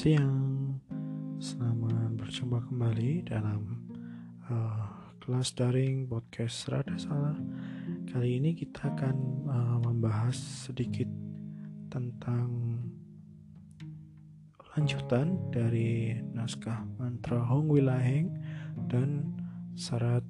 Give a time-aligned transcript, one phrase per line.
[0.00, 0.80] siang,
[1.36, 3.84] selamat berjumpa kembali dalam
[4.48, 7.36] uh, kelas daring podcast Rada Salah.
[8.08, 11.04] Kali ini kita akan uh, membahas sedikit
[11.92, 12.80] tentang
[14.72, 18.32] lanjutan dari naskah mantra Hong Wilaheng
[18.88, 19.36] dan
[19.76, 20.24] syarat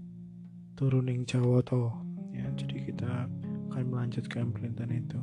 [0.75, 1.95] turuning Jawoto.
[2.35, 3.31] Ya, jadi kita
[3.71, 5.23] akan melanjutkan pelintahan itu.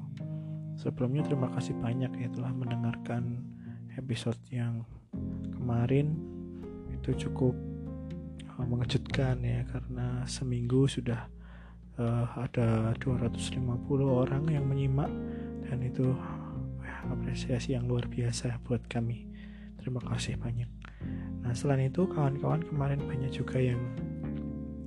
[0.80, 3.57] Sebelumnya terima kasih banyak ya telah mendengarkan
[3.98, 4.86] episode yang
[5.52, 6.14] kemarin
[6.94, 7.58] itu cukup
[8.56, 11.28] uh, mengejutkan ya karena seminggu sudah
[11.98, 13.58] uh, ada 250
[14.06, 15.10] orang yang menyimak
[15.68, 16.16] dan itu
[16.80, 19.28] ya, apresiasi yang luar biasa buat kami.
[19.82, 20.70] Terima kasih banyak.
[21.44, 23.80] Nah, selain itu kawan-kawan kemarin banyak juga yang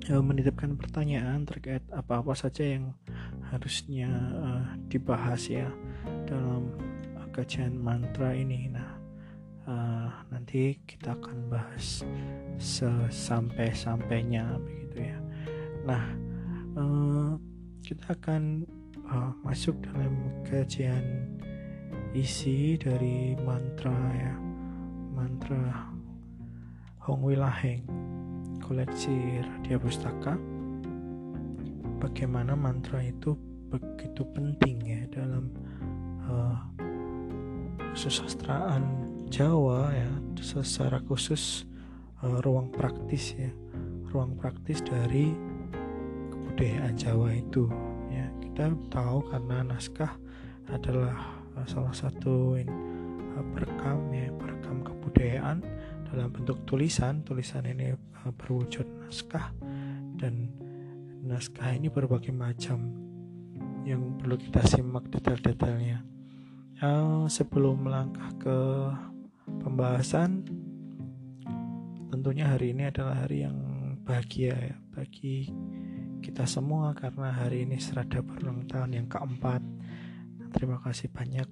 [0.08, 2.92] uh, menitipkan pertanyaan terkait apa-apa saja yang
[3.50, 4.08] harusnya
[4.41, 5.69] uh, dibahas ya
[6.27, 6.70] dalam
[7.31, 8.70] kajian mantra ini.
[8.70, 8.89] Nah, uh,
[10.51, 12.03] nanti kita akan bahas
[12.59, 15.19] sesampai-sampainya begitu ya.
[15.87, 16.05] Nah,
[16.75, 17.39] uh,
[17.87, 18.67] kita akan
[19.06, 20.11] uh, masuk dalam
[20.43, 21.39] kajian
[22.19, 24.34] isi dari mantra ya,
[25.15, 25.87] mantra
[27.06, 27.87] Hong Wilaheng
[28.59, 30.34] koleksi Radia Pustaka
[32.03, 33.39] bagaimana mantra itu
[33.71, 35.47] begitu penting ya dalam
[36.27, 36.59] uh,
[39.31, 40.11] Jawa ya.
[40.42, 41.64] Secara khusus
[42.20, 43.48] uh, ruang praktis ya.
[44.11, 45.31] Ruang praktis dari
[46.34, 47.70] kebudayaan Jawa itu
[48.11, 48.27] ya.
[48.42, 50.12] Kita tahu karena naskah
[50.69, 51.14] adalah
[51.55, 55.62] uh, salah satu uh, perekam ya perekam kebudayaan
[56.11, 57.22] dalam bentuk tulisan.
[57.22, 59.55] Tulisan ini berwujud naskah
[60.19, 60.50] dan
[61.22, 62.91] naskah ini berbagai macam
[63.87, 66.05] yang perlu kita simak detail-detailnya.
[66.81, 68.56] Uh, sebelum melangkah ke
[69.59, 70.47] pembahasan,
[72.15, 73.59] tentunya hari ini adalah hari yang
[74.06, 75.50] bahagia ya bagi
[76.22, 79.62] kita semua karena hari ini serada berulang tahun yang keempat.
[80.55, 81.50] Terima kasih banyak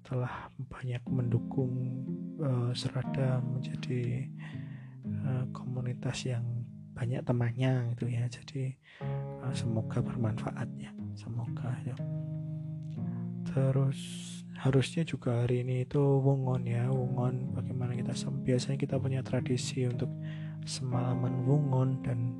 [0.00, 1.72] telah banyak mendukung
[2.40, 4.26] uh, serada menjadi
[5.04, 6.44] uh, komunitas yang
[6.96, 8.24] banyak temannya gitu ya.
[8.28, 8.76] Jadi
[9.44, 11.96] uh, semoga bermanfaat ya semoga ya
[13.50, 13.98] terus
[14.60, 17.56] harusnya juga hari ini itu wungon ya wungon.
[17.56, 18.12] Bagaimana kita
[18.44, 20.12] biasanya kita punya tradisi untuk
[20.68, 22.36] semalaman wungon dan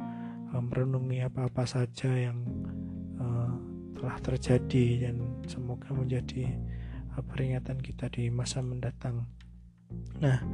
[0.53, 2.45] um, merenungi apa-apa saja yang
[3.17, 3.57] uh,
[3.97, 5.17] telah terjadi dan
[5.49, 6.53] semoga menjadi
[7.17, 9.25] uh, peringatan kita di masa mendatang.
[10.21, 10.45] Nah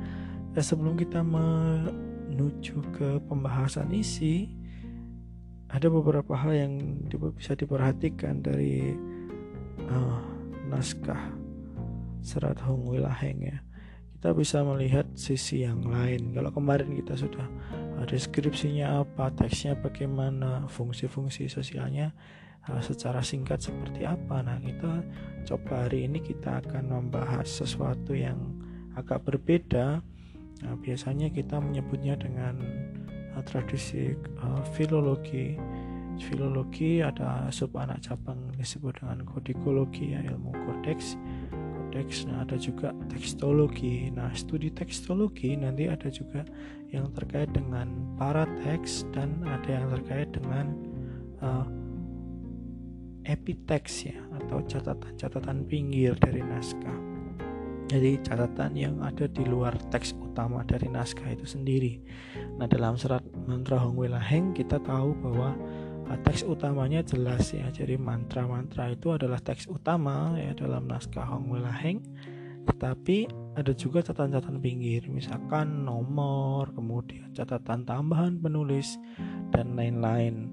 [0.54, 4.54] sebelum kita menuju ke pembahasan isi
[5.66, 6.72] ada beberapa hal yang
[7.34, 8.94] bisa diperhatikan dari
[9.90, 10.22] uh,
[10.70, 11.35] naskah
[12.22, 13.58] serat Hong Wilaheng ya.
[14.16, 16.32] Kita bisa melihat sisi yang lain.
[16.32, 17.46] Kalau kemarin kita sudah
[18.04, 22.12] deskripsinya apa teksnya bagaimana fungsi-fungsi sosialnya
[22.68, 24.40] uh, secara singkat seperti apa.
[24.44, 25.02] Nah kita
[25.48, 28.38] coba hari ini kita akan membahas sesuatu yang
[28.96, 30.00] agak berbeda.
[30.56, 32.56] Nah, biasanya kita menyebutnya dengan
[33.44, 35.56] tradisi uh, filologi.
[36.16, 41.20] Filologi ada sub anak cabang disebut dengan kodikologi ya ilmu kodeks
[41.86, 46.42] kodeks nah ada juga tekstologi nah studi tekstologi nanti ada juga
[46.90, 47.86] yang terkait dengan
[48.18, 50.66] para teks dan ada yang terkait dengan
[51.38, 51.66] uh,
[53.26, 57.16] epiteks ya atau catatan-catatan pinggir dari naskah
[57.86, 62.02] jadi catatan yang ada di luar teks utama dari naskah itu sendiri.
[62.58, 65.54] Nah dalam serat mantra Hong Heng kita tahu bahwa
[66.08, 67.68] uh, teks utamanya jelas ya.
[67.70, 72.00] Jadi mantra-mantra itu adalah teks utama ya dalam naskah Hong Heng.
[72.66, 78.98] Tetapi ada juga catatan-catatan pinggir, misalkan nomor, kemudian catatan tambahan penulis
[79.54, 80.50] dan lain-lain.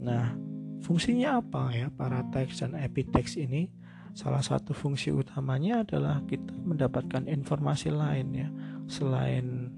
[0.00, 0.32] Nah,
[0.80, 3.68] fungsinya apa ya para teks dan epiteks ini?
[4.10, 8.48] salah satu fungsi utamanya adalah kita mendapatkan informasi lain ya
[8.90, 9.70] selain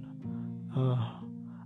[0.72, 1.20] uh,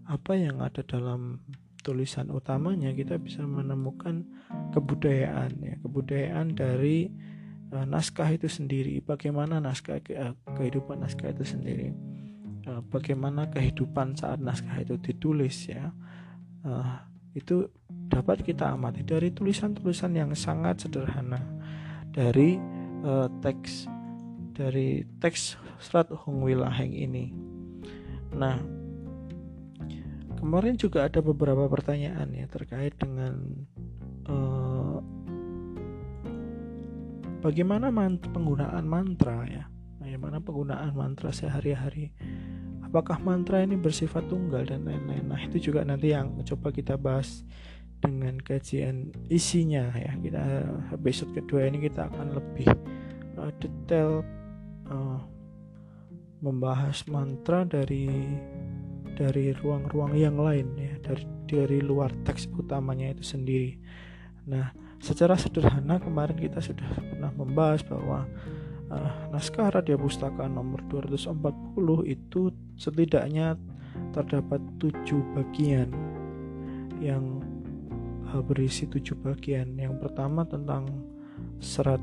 [0.07, 1.43] apa yang ada dalam
[1.87, 4.27] tulisan utamanya kita bisa menemukan
[4.75, 7.07] kebudayaan ya kebudayaan dari
[7.71, 8.99] uh, naskah itu sendiri.
[9.07, 11.95] Bagaimana naskah uh, kehidupan naskah itu sendiri?
[12.67, 15.95] Uh, bagaimana kehidupan saat naskah itu ditulis ya?
[16.67, 16.99] Uh,
[17.39, 17.71] itu
[18.11, 21.39] dapat kita amati dari tulisan-tulisan yang sangat sederhana.
[22.11, 22.59] Dari
[23.07, 23.87] uh, teks
[24.57, 27.29] dari teks serat Hong Wilaheng ini.
[28.33, 28.57] Nah,
[30.37, 33.67] kemarin juga ada beberapa pertanyaan ya terkait dengan
[34.29, 35.01] uh,
[37.41, 39.65] bagaimana mant penggunaan mantra ya.
[39.97, 42.15] bagaimana penggunaan mantra sehari-hari.
[42.87, 45.27] Apakah mantra ini bersifat tunggal dan lain-lain?
[45.27, 47.43] Nah itu juga nanti yang coba kita bahas
[47.99, 50.15] dengan kajian isinya ya.
[50.15, 50.43] Kita
[50.95, 52.71] episode kedua ini kita akan lebih
[53.35, 54.23] uh, detail
[54.87, 55.19] uh,
[56.39, 58.07] membahas mantra dari
[59.17, 63.79] dari ruang-ruang yang lain ya dari dari luar teks utamanya itu sendiri.
[64.47, 64.71] Nah,
[65.01, 68.29] secara sederhana kemarin kita sudah pernah membahas bahwa
[68.91, 73.57] uh, naskah Radia Pustaka nomor 240 itu setidaknya
[74.13, 75.89] terdapat tujuh bagian
[77.01, 77.41] yang
[78.31, 79.79] uh, berisi tujuh bagian.
[79.79, 80.91] Yang pertama tentang
[81.63, 82.03] serat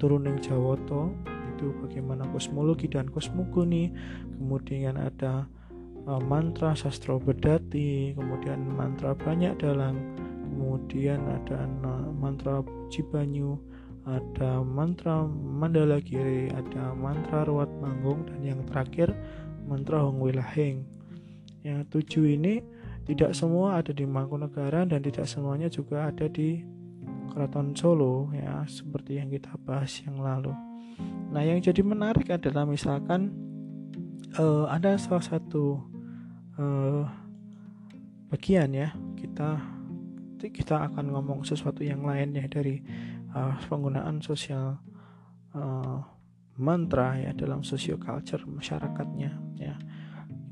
[0.00, 1.12] turuning Jawoto
[1.56, 3.92] itu bagaimana kosmologi dan kosmogoni,
[4.36, 5.48] kemudian ada
[6.06, 9.98] uh, mantra sastra bedati, kemudian mantra banyak dalang,
[10.46, 11.66] kemudian ada
[12.16, 13.58] mantra Cibanyu,
[14.06, 19.10] ada mantra Mandala Giri, ada mantra Ruat Manggung, dan yang terakhir
[19.66, 20.86] mantra Hong Wilaheng.
[21.66, 22.62] Yang tujuh ini
[23.06, 26.62] tidak semua ada di Mangkunegaran dan tidak semuanya juga ada di
[27.34, 30.54] Keraton Solo ya seperti yang kita bahas yang lalu.
[31.34, 33.34] Nah yang jadi menarik adalah misalkan
[34.38, 35.95] uh, ada salah satu
[36.60, 37.04] uh,
[38.32, 39.76] bagian ya kita
[40.36, 42.78] kita akan ngomong sesuatu yang lain ya dari
[43.32, 44.78] uh, penggunaan sosial
[45.56, 45.98] uh,
[46.56, 49.30] mantra ya dalam sosio culture masyarakatnya
[49.60, 49.74] ya.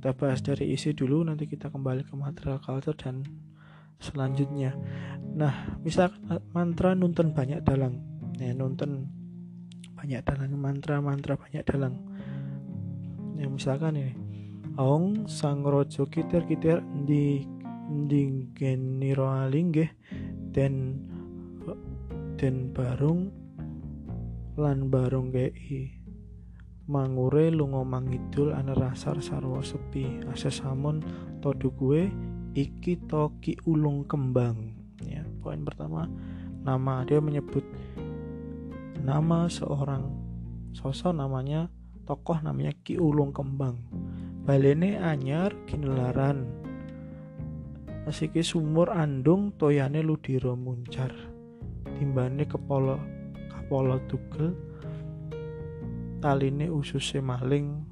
[0.05, 3.25] Kita bahas dari isi dulu nanti kita kembali ke material culture dan
[3.97, 4.77] selanjutnya.
[5.33, 8.05] Nah misalkan mantra nuntun banyak dalang.
[8.37, 9.09] Ya nuntun
[9.97, 12.05] banyak dalang mantra mantra banyak dalang.
[13.41, 14.24] Ya misalkan ini
[14.75, 17.47] Aung sang rojo kitir kitir di
[18.11, 19.87] di geniro alinggih
[20.50, 20.99] dan
[22.75, 23.31] barung
[24.59, 25.94] lan barung kei
[26.91, 30.26] mangure lunga mangidul ana rasar sarwa sepi.
[30.26, 31.06] Asa samun
[31.38, 32.11] todu kue
[32.59, 34.75] iki toki ulung kembang.
[35.06, 36.11] Ya poin pertama
[36.67, 37.62] nama dia menyebut
[39.06, 40.11] nama seorang
[40.75, 41.71] sosok namanya
[42.05, 43.81] tokoh namanya Ki Ulung Kembang
[44.44, 46.44] balene anyar kinelaran.
[48.05, 51.17] Asike sumur andung toyane ludira muncar.
[51.96, 53.00] Timbane kepala
[53.49, 54.52] kapala tugel.
[56.20, 57.88] Taline ususe maling.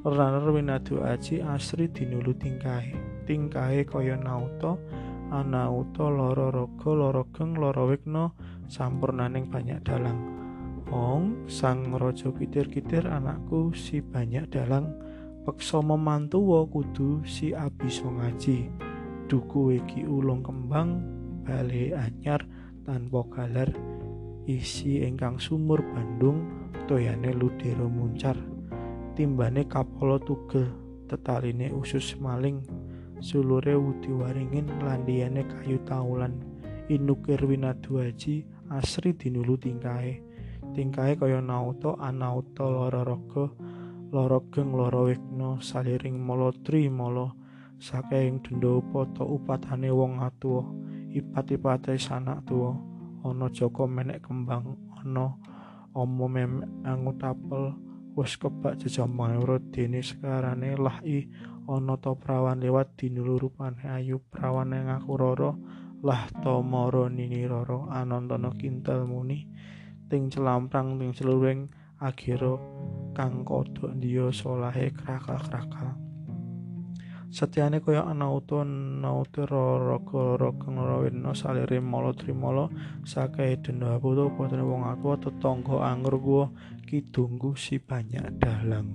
[0.00, 2.96] Raner winadu aji asri dinulu tingkahe.
[3.28, 4.80] Tingkahe kaya nauta.
[5.28, 8.32] Anauta lara raga lara geng lara wigna
[8.64, 10.18] sampurnaning banyak dalang.
[10.88, 14.90] Ong sang raja kitir-kitir anakku si banyak dalang
[15.46, 18.68] peksa memantu kudu si abis ngaji.
[19.30, 20.98] Duku iki ulung kembang
[21.46, 22.42] bale anyar
[22.82, 23.70] tanpa galar
[24.44, 26.44] isi ingkang sumur Bandung
[26.90, 28.34] toyane ludero muncar.
[29.14, 30.66] Timbane kapolo tugel
[31.06, 32.60] tetaline usus maling.
[33.20, 36.40] Sulure wudi waringin landiane kayu taulan
[36.90, 40.18] inukir winadu haji asri dinulu tingkae
[40.74, 43.46] tingkae kaya nauta anauta lara raga
[44.10, 47.30] lara geng lara wigna saliring mala tri mala
[47.78, 50.66] saking denda upata upatane wong atuwa
[51.14, 52.74] ipat-ipate sanak tuwa
[53.22, 55.38] ana joko menek kembang ana
[55.94, 57.74] omo mem angut apel
[58.18, 61.30] wis kebak jejamara dene sekarane lah i
[61.70, 65.52] ana ta prawan lewat dinulurupane ayu prawan ngaku roro
[66.02, 69.46] lah to mara nini roro anantana kintal muni
[70.10, 71.70] ting celamprang ting celuring
[72.02, 72.58] akhiro
[73.20, 75.92] kang kodok dia solahe krakal-krakal.
[77.28, 82.72] Setiane kaya ana uta nautu raga raga ngrawena salire mala trimala
[83.04, 86.44] sakae denda putu putrane wong atuwa tetangga anggur gua
[86.88, 88.88] kidungku si banyak dalang.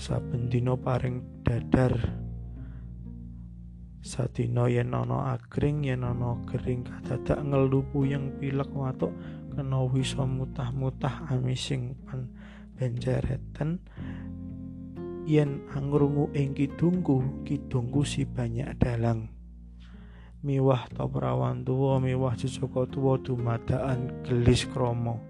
[0.00, 1.92] Saben dina paring dadar.
[4.00, 9.12] Sadina yen ana agring yen ana gering kadadak ngelupu yang pilek watuk
[9.52, 12.26] kena wisa mutah-mutah amising pan
[12.82, 13.78] benjereten
[15.22, 19.30] yen angrungu ing kidungku kidungku si banyak dalang.
[20.42, 25.22] Miwah to prawan tuwa miwah jejaka tuwa dumadaan gelis kromo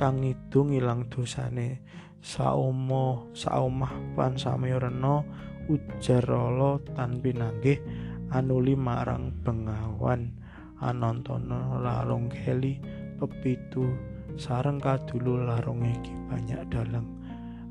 [0.00, 1.84] kang ngidung ilang dosane
[2.24, 5.20] saumo saomah pan samirena
[5.68, 7.84] ujar rala tan pinanggih
[8.32, 10.32] anuli marang bengawan.
[10.78, 12.78] Anantana larung keli
[13.18, 14.07] pepitu
[14.38, 17.10] sareng kadulu larung iki banyak dalang.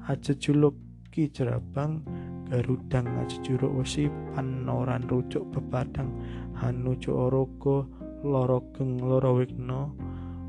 [0.04, 0.76] Aja juluk
[1.10, 2.04] ki jerabang
[2.48, 6.12] garudang aja juruk wesi panoran rucuk bepadang
[6.56, 7.88] hanucu orogo
[8.24, 9.96] loro geng loro wigno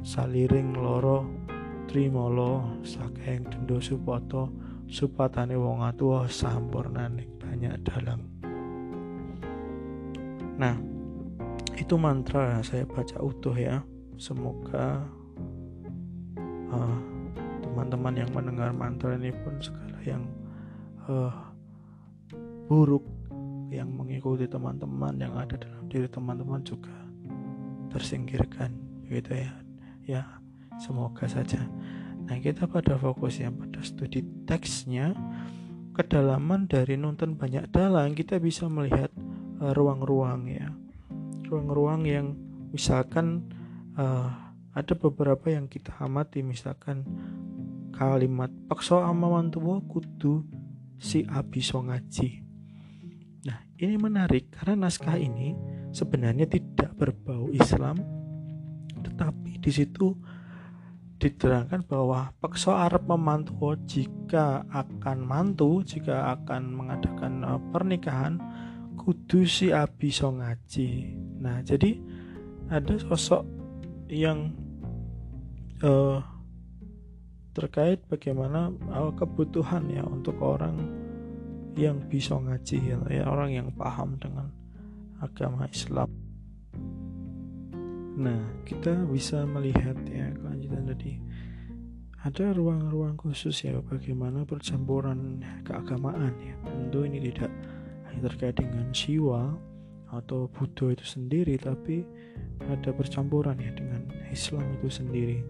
[0.06, 1.26] saliring loro
[1.90, 4.52] trimolo sakeng dendo supoto
[4.86, 8.22] supatane wong atuwa sampurnaning banyak dalang.
[10.58, 10.76] Nah
[11.74, 13.82] itu mantra saya baca utuh ya.
[14.18, 15.06] Semoga
[16.72, 16.98] uh,
[17.64, 20.24] teman-teman yang mendengar mantra ini pun segala yang
[21.06, 21.32] uh,
[22.68, 23.04] buruk
[23.68, 26.92] yang mengikuti teman-teman yang ada dalam diri teman-teman juga
[27.92, 28.72] tersingkirkan
[29.04, 29.52] begitu ya.
[30.08, 30.22] Ya
[30.80, 31.60] semoga saja.
[32.24, 35.12] Nah kita pada fokusnya pada studi teksnya
[35.92, 39.12] kedalaman dari nonton banyak dalang kita bisa melihat
[39.60, 40.68] uh, ruang-ruang uh, ya.
[41.48, 42.36] Ruang-ruang yang
[42.72, 43.48] misalkan
[43.96, 44.47] uh,
[44.78, 47.02] ada beberapa yang kita amati misalkan
[47.90, 50.46] kalimat pakso amawan tua kudu
[50.94, 52.46] si abiso ngaji.
[53.42, 55.58] Nah ini menarik karena naskah ini
[55.90, 57.98] sebenarnya tidak berbau Islam
[59.02, 60.14] tetapi di situ
[61.18, 68.38] diterangkan bahwa pakso Arab memantu jika akan mantu jika akan mengadakan uh, pernikahan
[68.94, 71.18] kudu si abiso ngaji.
[71.42, 71.98] Nah, jadi
[72.70, 73.42] ada sosok
[74.06, 74.54] yang
[75.82, 76.18] uh,
[77.54, 80.78] terkait bagaimana uh, kebutuhan ya untuk orang
[81.78, 84.50] yang bisa ngaji ya, ya orang yang paham dengan
[85.22, 86.10] agama Islam.
[88.18, 91.22] Nah, kita bisa melihat ya kelanjutan tadi
[92.18, 96.54] ada ruang-ruang khusus ya bagaimana percampuran keagamaan ya.
[96.66, 97.50] Tentu ini tidak
[98.10, 99.54] hanya terkait dengan siwa
[100.12, 102.04] atau Buddha itu sendiri tapi
[102.68, 105.44] ada percampuran ya dengan Islam itu sendiri.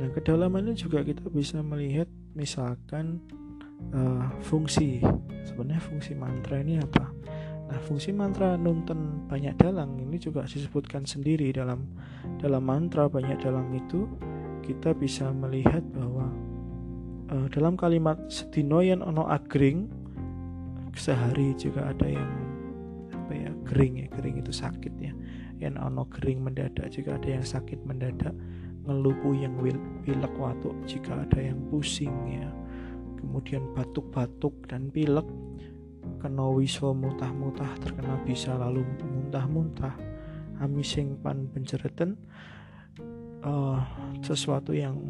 [0.00, 3.22] Nah kedalamannya juga kita bisa melihat misalkan
[3.94, 5.00] uh, fungsi.
[5.44, 7.06] Sebenarnya fungsi mantra ini apa?
[7.70, 11.88] Nah fungsi mantra nunten banyak dalang ini juga disebutkan sendiri dalam
[12.40, 14.08] dalam mantra banyak dalang itu
[14.64, 16.28] kita bisa melihat bahwa
[17.32, 19.88] uh, dalam kalimat setinoyan ono agring
[20.94, 22.43] sehari juga ada yang
[23.24, 25.12] apa ya kering ya kering itu sakit ya.
[25.56, 28.36] Yang ono kering mendadak jika ada yang sakit mendadak
[28.84, 29.56] ngelupu yang
[30.04, 32.52] pilek watuk jika ada yang pusing ya.
[33.16, 35.24] Kemudian batuk-batuk dan pilek
[36.20, 39.96] kena wiso muntah-muntah terkena bisa lalu muntah-muntah.
[40.54, 42.14] Amising pan pencereten
[43.42, 43.82] uh,
[44.22, 45.00] sesuatu yang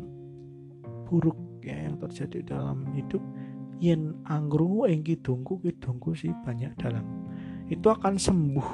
[1.05, 3.21] buruk ya yang terjadi dalam hidup
[3.77, 7.24] yen anggrungu engki dongku ki dongku sih banyak dalam
[7.69, 8.69] itu akan sembuh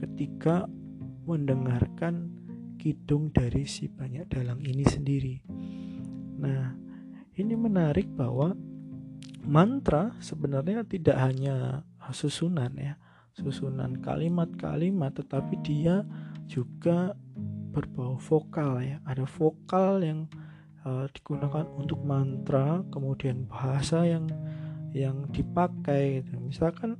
[0.00, 0.64] ketika
[1.28, 2.32] mendengarkan
[2.80, 5.36] kidung dari si banyak dalang ini sendiri.
[6.40, 6.72] Nah,
[7.36, 8.56] ini menarik bahwa
[9.44, 12.96] mantra sebenarnya tidak hanya susunan ya,
[13.36, 16.02] susunan kalimat-kalimat tetapi dia
[16.48, 17.14] juga
[17.70, 18.98] berbau vokal ya.
[19.06, 20.20] Ada vokal yang
[20.82, 24.26] uh, digunakan untuk mantra, kemudian bahasa yang
[24.90, 26.24] yang dipakai.
[26.40, 26.98] Misalkan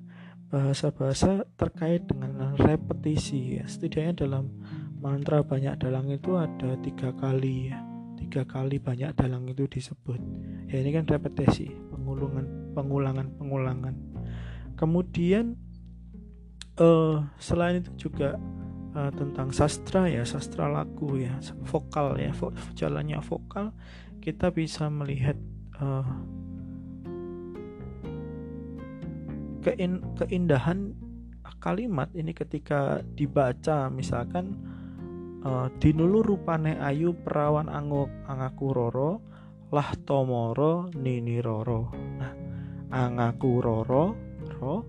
[0.50, 3.62] bahasa-bahasa terkait dengan repetisi.
[3.62, 4.50] Ya setidaknya dalam
[4.98, 7.78] mantra banyak dalang itu ada tiga kali ya.
[8.18, 10.20] Tiga kali banyak dalang itu disebut.
[10.68, 13.94] Ya ini kan repetisi pengulangan pengulangan pengulangan.
[14.74, 15.56] Kemudian
[16.82, 18.36] uh, selain itu juga
[18.94, 21.38] uh, tentang sastra ya sastra lagu ya
[21.68, 23.72] vokal ya vo jalannya vokal
[24.20, 25.36] kita bisa melihat
[25.80, 26.04] uh,
[29.60, 30.96] kein, keindahan
[31.60, 34.56] kalimat ini ketika dibaca misalkan
[35.44, 39.20] uh, dinulu rupane ayu perawan angaku roro
[39.70, 41.92] lah tomoro nini roro.
[42.18, 42.32] Nah
[42.90, 44.04] angaku roro
[44.58, 44.82] ro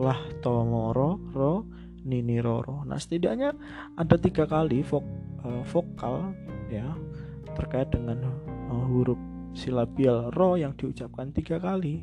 [0.00, 1.68] lah tomoro ro
[2.02, 2.82] nini roro.
[2.88, 3.54] Nah setidaknya
[3.94, 5.04] ada tiga kali vok,
[5.44, 6.34] uh, vokal
[6.72, 6.88] ya
[7.54, 8.26] terkait dengan
[8.72, 9.20] uh, huruf
[9.54, 12.02] silabial ro yang diucapkan tiga kali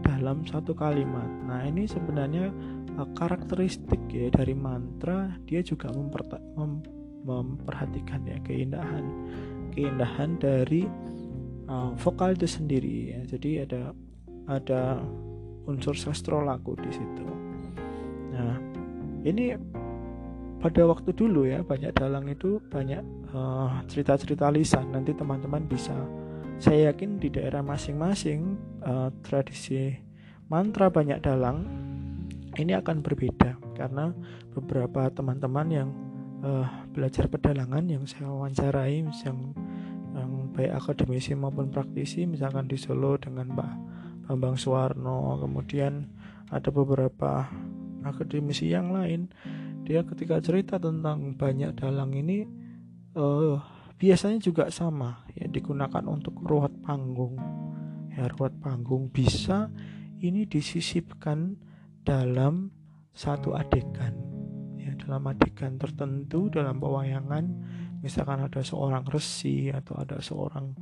[0.00, 1.26] dalam satu kalimat.
[1.44, 2.48] Nah ini sebenarnya
[2.96, 6.80] uh, karakteristik ya dari mantra dia juga mem
[7.22, 9.06] memperhatikan ya keindahan
[9.70, 10.86] keindahan dari
[11.70, 13.20] uh, vokal itu sendiri ya.
[13.26, 13.82] Jadi ada
[14.46, 15.02] ada
[15.66, 17.26] unsur sastro lagu di situ.
[18.34, 18.58] Nah
[19.22, 19.54] ini
[20.62, 23.02] pada waktu dulu ya banyak dalang itu banyak
[23.34, 25.94] uh, cerita-cerita uh, lisan nanti teman-teman bisa
[26.62, 28.54] saya yakin di daerah masing-masing
[28.86, 29.98] uh, tradisi
[30.46, 31.66] mantra banyak dalang
[32.54, 33.58] ini akan berbeda.
[33.74, 34.14] Karena
[34.54, 35.90] beberapa teman-teman yang
[36.46, 39.38] uh, belajar pedalangan yang saya wawancarai yang
[40.12, 43.72] yang baik akademisi maupun praktisi misalkan di Solo dengan Pak
[44.28, 46.04] Bambang Suwarno kemudian
[46.52, 47.48] ada beberapa
[48.04, 49.32] akademisi yang lain
[49.88, 52.44] dia ketika cerita tentang banyak dalang ini
[53.16, 53.56] uh,
[54.02, 57.38] biasanya juga sama ya digunakan untuk ruwet panggung.
[58.10, 59.70] Ya ruwet panggung bisa
[60.18, 61.54] ini disisipkan
[62.02, 62.74] dalam
[63.14, 64.18] satu adegan.
[64.74, 67.46] Ya dalam adegan tertentu dalam pewayangan.
[68.02, 70.74] Misalkan ada seorang resi atau ada seorang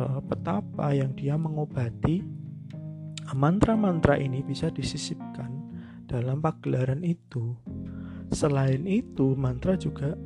[0.00, 2.24] uh, petapa yang dia mengobati
[3.36, 5.52] mantra-mantra ini bisa disisipkan
[6.08, 7.52] dalam pagelaran itu.
[8.32, 10.16] Selain itu mantra juga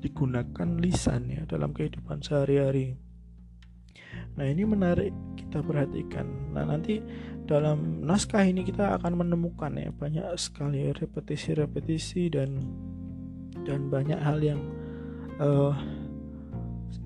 [0.00, 2.96] digunakan lisan ya dalam kehidupan sehari-hari.
[4.36, 6.56] Nah ini menarik kita perhatikan.
[6.56, 6.98] Nah nanti
[7.44, 12.62] dalam naskah ini kita akan menemukan ya banyak sekali repetisi-repetisi dan
[13.66, 14.60] dan banyak hal yang
[15.42, 15.74] uh,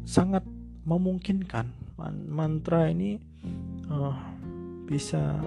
[0.07, 0.45] sangat
[0.85, 1.73] memungkinkan.
[2.29, 3.17] Mantra ini
[3.89, 4.15] uh,
[4.85, 5.41] bisa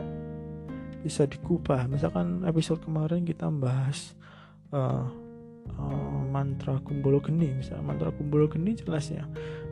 [1.05, 1.85] bisa dikubah.
[1.87, 4.17] Misalkan episode kemarin kita membahas
[4.73, 5.07] uh,
[5.75, 9.27] uh, mantra kumbolo geni misalnya mantra kumbolo geni jelas ya.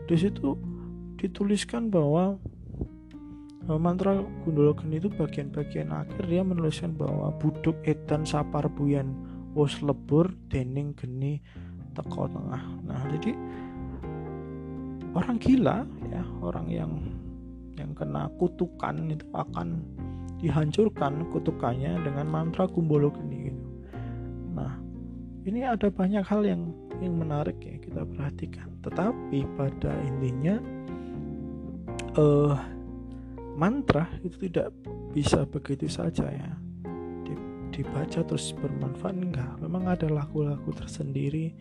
[0.05, 0.59] Di situ
[1.15, 2.35] dituliskan bahwa
[3.69, 9.15] uh, mantra kumbolo geni itu bagian-bagian akhir dia menuliskan bahwa buduk edan sapar buyan
[9.55, 11.39] wos lebur dening geni
[11.95, 12.63] teko tengah.
[12.83, 13.31] Nah jadi
[15.15, 16.91] orang gila ya orang yang
[17.79, 19.83] yang kena kutukan itu akan
[20.39, 23.44] dihancurkan kutukannya dengan mantra kumbolo geni
[25.45, 28.69] ini ada banyak hal yang yang menarik ya kita perhatikan.
[28.81, 30.57] Tetapi pada intinya
[32.17, 32.57] uh,
[33.55, 34.73] mantra itu tidak
[35.15, 36.51] bisa begitu saja ya
[37.75, 41.51] dibaca terus bermanfaat enggak memang ada lagu-lagu tersendiri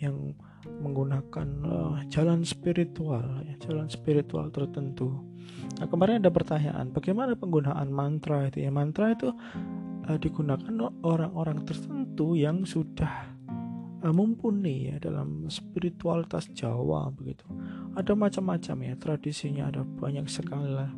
[0.00, 0.32] yang
[0.80, 5.12] menggunakan uh, jalan spiritual ya, jalan spiritual tertentu.
[5.76, 8.72] Nah, kemarin ada pertanyaan, bagaimana penggunaan mantra itu ya?
[8.72, 9.28] Mantra itu
[10.08, 13.34] uh, digunakan orang-orang tertentu yang sudah
[14.00, 17.44] uh, mumpuni ya dalam spiritualitas Jawa begitu.
[17.96, 20.90] Ada macam-macam ya tradisinya, ada banyak sekali lah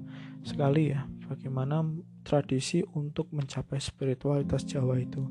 [0.42, 1.86] sekali ya bagaimana
[2.26, 5.22] tradisi untuk mencapai spiritualitas Jawa itu.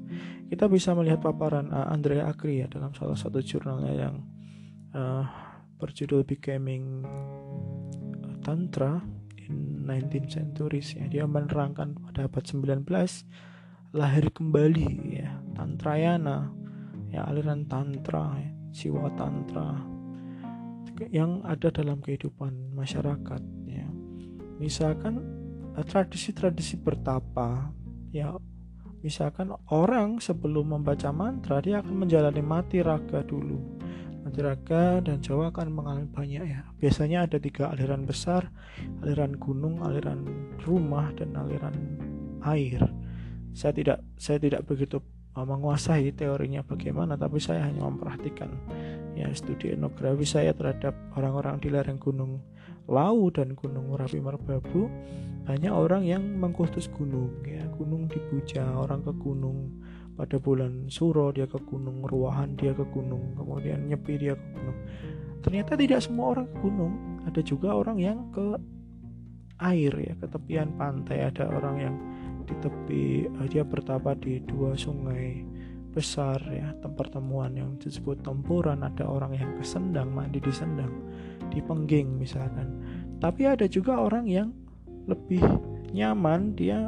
[0.47, 4.15] Kita bisa melihat paparan uh, Andrea Agri ya dalam salah satu jurnalnya yang
[4.95, 5.23] uh,
[5.79, 7.05] berjudul Becoming
[8.41, 8.99] Tantra
[9.47, 11.05] in 19th Centuries ya.
[11.07, 12.83] Dia menerangkan pada abad 19
[13.91, 15.31] lahir kembali ya.
[15.55, 16.49] Tantrayana
[17.11, 19.77] ya aliran tantra ya, siwa tantra
[21.09, 23.89] yang ada dalam kehidupan masyarakat ya.
[24.61, 27.71] Misalkan Eh, tradisi-tradisi bertapa
[28.11, 28.35] ya.
[29.01, 33.79] Misalkan orang sebelum membaca mantra dia akan menjalani mati raga dulu.
[34.21, 36.61] Mati raga dan Jawa akan mengalami banyak ya.
[36.77, 38.51] Biasanya ada tiga aliran besar
[39.01, 40.27] aliran gunung aliran
[40.67, 41.73] rumah dan aliran
[42.45, 42.83] air
[43.51, 44.99] saya tidak saya tidak begitu
[45.35, 48.51] eh, menguasai teorinya bagaimana tapi saya hanya memperhatikan
[49.15, 52.39] ya studi etnografi saya terhadap orang-orang di lereng gunung
[52.91, 54.89] Lau dan Gunung Merapi Merbabu.
[55.47, 59.73] Banyak orang yang mengkultus gunung ya gunung dipuja orang ke gunung
[60.13, 64.77] pada bulan Suro dia ke gunung Ruahan dia ke gunung kemudian Nyepi dia ke gunung.
[65.41, 66.93] Ternyata tidak semua orang ke gunung
[67.25, 68.53] ada juga orang yang ke
[69.61, 71.95] air ya ke tepian pantai ada orang yang
[72.51, 75.47] di tepi uh, dia bertapa di dua sungai
[75.91, 78.83] besar ya tempat pertemuan yang disebut tempuran.
[78.83, 80.91] Ada orang yang ke Sendang mandi di Sendang
[81.51, 82.67] di Pengging misalkan.
[83.19, 84.49] Tapi ada juga orang yang
[85.05, 85.43] lebih
[85.91, 86.87] nyaman dia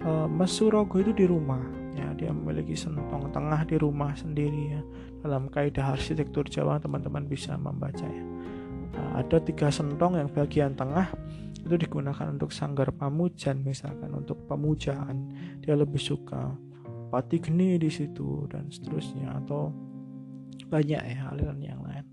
[0.00, 1.60] e, mesurogo itu di rumah
[1.98, 2.14] ya.
[2.14, 4.82] Dia memiliki sentong tengah di rumah sendiri ya.
[5.26, 8.24] Dalam kaidah arsitektur Jawa teman-teman bisa membaca ya.
[8.94, 11.10] Nah, ada tiga sentong yang bagian tengah
[11.64, 15.32] itu digunakan untuk sanggar pamujan misalkan untuk pemujaan.
[15.64, 16.52] Dia lebih suka
[17.08, 19.72] pati geni di situ dan seterusnya atau
[20.68, 22.04] banyak ya aliran yang lain.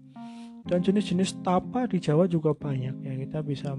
[0.63, 3.13] Dan jenis-jenis tapa di Jawa juga banyak ya.
[3.19, 3.75] Kita bisa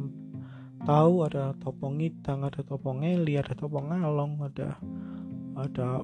[0.83, 4.77] tahu ada topong ngitang ada topong ngeli ada topong ngalong ada
[5.55, 6.03] ada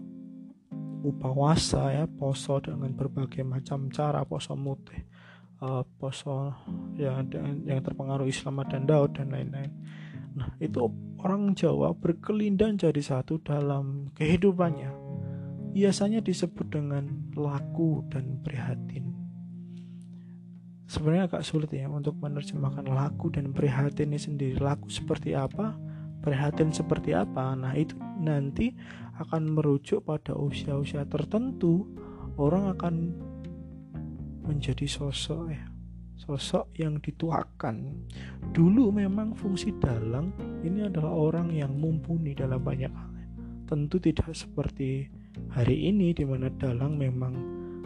[1.02, 5.02] upawasa ya poso dengan berbagai macam cara poso mutih
[5.62, 6.54] uh, poso
[6.94, 7.18] ya
[7.66, 9.72] yang terpengaruh Islam dan Daud dan lain-lain.
[10.38, 10.86] Nah itu
[11.18, 14.90] orang Jawa berkelindan jadi satu dalam kehidupannya.
[15.74, 19.14] Biasanya disebut dengan laku dan prihatin.
[20.88, 24.56] Sebenarnya agak sulit ya untuk menerjemahkan laku dan prihatin ini sendiri.
[24.56, 25.76] Laku seperti apa?
[26.24, 27.52] Prihatin seperti apa?
[27.52, 28.72] Nah itu nanti
[29.20, 31.84] akan merujuk pada usia-usia tertentu.
[32.40, 32.94] Orang akan
[34.48, 35.64] menjadi sosok ya
[36.18, 38.04] sosok yang dituakan.
[38.52, 43.08] Dulu memang fungsi dalang ini adalah orang yang mumpuni dalam banyak hal
[43.68, 45.12] tentu tidak seperti
[45.52, 47.36] hari ini di mana dalang memang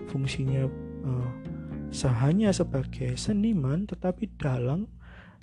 [0.06, 0.62] fungsinya
[1.02, 1.30] uh,
[1.90, 4.86] sehanya sebagai seniman tetapi dalam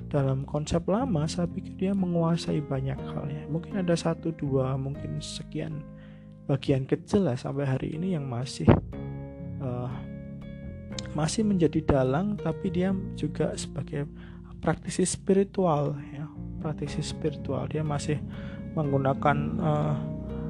[0.07, 3.43] dalam konsep lama saya pikir dia menguasai banyak hal ya.
[3.51, 5.83] Mungkin ada satu dua mungkin sekian
[6.47, 8.65] bagian kecil lah sampai hari ini yang masih
[11.17, 14.05] masih menjadi dalang tapi dia juga sebagai
[14.59, 16.27] praktisi spiritual ya.
[16.59, 17.71] Praktisi spiritual.
[17.71, 18.19] Dia masih
[18.75, 19.95] menggunakan uh,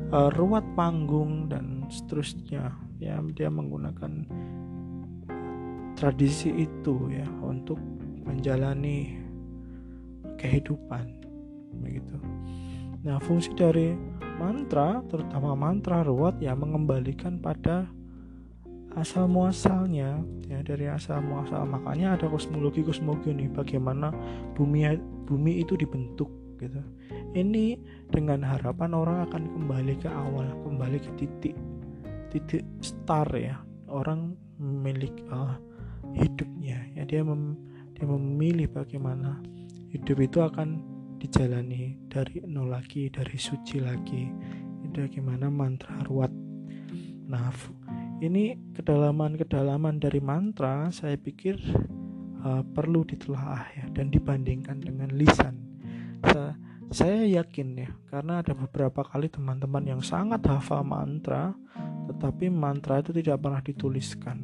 [0.09, 2.73] uh, ruat panggung dan seterusnya.
[2.99, 4.27] Ya dia menggunakan
[5.95, 7.79] tradisi itu ya untuk
[8.25, 9.19] menjalani
[10.39, 11.05] kehidupan.
[11.79, 12.15] Begitu.
[13.03, 13.95] Nah, fungsi dari
[14.39, 17.87] mantra, terutama mantra ruwat ya mengembalikan pada
[18.97, 21.65] asal muasalnya ya dari asal muasal.
[21.69, 24.09] Makanya ada kosmologi kosmologi bagaimana
[24.57, 24.97] bumi
[25.29, 26.81] bumi itu dibentuk gitu.
[27.37, 27.77] Ini
[28.09, 31.55] dengan harapan orang akan kembali ke awal kembali ke titik
[32.33, 33.61] titik star ya.
[33.89, 35.57] Orang memilih uh,
[36.13, 36.81] hidupnya.
[36.97, 37.57] Ya dia mem,
[37.93, 39.41] dia memilih bagaimana
[39.89, 40.81] hidup itu akan
[41.19, 44.29] dijalani dari nol lagi dari suci lagi.
[44.85, 46.33] Itu gimana mantra ruat
[47.29, 47.53] nah
[48.19, 51.55] ini kedalaman-kedalaman dari mantra saya pikir
[52.43, 55.55] uh, perlu ditelaah ya dan dibandingkan dengan lisan.
[56.27, 56.53] Saya,
[56.91, 61.55] saya yakin ya karena ada beberapa kali teman-teman yang sangat hafal mantra
[62.11, 64.43] tetapi mantra itu tidak pernah dituliskan.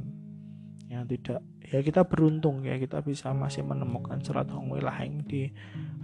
[0.87, 5.51] Ya tidak ya kita beruntung ya kita bisa masih menemukan surat Hongwilaheng di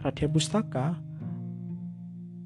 [0.03, 0.99] Radia Pustaka.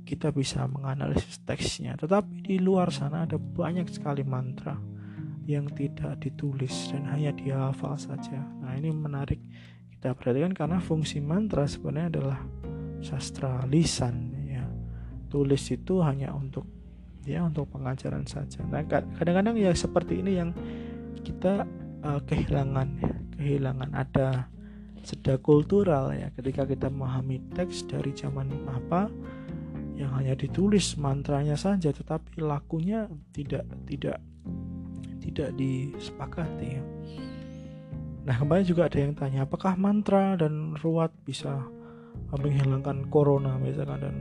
[0.06, 4.78] Kita bisa menganalisis teksnya tetapi di luar sana ada banyak sekali mantra
[5.46, 8.42] yang tidak ditulis dan hanya dihafal saja.
[8.62, 9.38] Nah ini menarik.
[9.94, 12.40] Kita perhatikan karena fungsi mantra sebenarnya adalah
[13.06, 14.66] sastra lisan ya.
[15.30, 16.66] Tulis itu hanya untuk
[17.26, 18.66] ya untuk pengajaran saja.
[18.66, 20.50] Nah kadang-kadang ya seperti ini yang
[21.22, 21.66] kita
[22.02, 24.50] uh, kehilangan ya, kehilangan ada
[25.06, 26.34] seda kultural ya.
[26.34, 29.10] Ketika kita memahami teks dari zaman apa
[29.96, 34.20] yang hanya ditulis mantranya saja tetapi lakunya tidak tidak
[35.26, 36.78] tidak disepakati.
[38.26, 41.66] Nah kembali juga ada yang tanya apakah mantra dan ruat bisa
[42.34, 44.02] menghilangkan corona misalkan?
[44.02, 44.16] Dan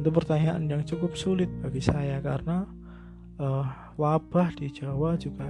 [0.00, 2.64] itu pertanyaan yang cukup sulit bagi saya karena
[3.40, 3.66] uh,
[3.96, 5.48] wabah di Jawa juga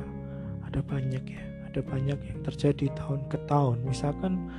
[0.67, 1.43] ada banyak ya.
[1.73, 3.81] Ada banyak yang terjadi tahun ke tahun.
[3.87, 4.51] Misalkan